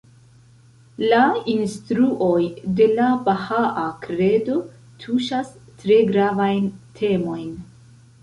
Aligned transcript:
La 1.09 1.17
instruoj 1.51 2.39
de 2.79 2.87
la 3.01 3.09
Bahaa 3.27 3.83
Kredo 4.07 4.57
tuŝas 5.03 5.51
tre 5.83 5.99
gravajn 6.13 6.65
temojn. 7.01 7.53